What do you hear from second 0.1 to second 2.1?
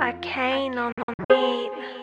can't on beat.